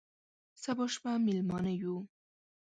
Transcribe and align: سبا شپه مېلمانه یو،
سبا 0.63 0.85
شپه 0.93 1.11
مېلمانه 1.25 1.73
یو، 1.81 1.95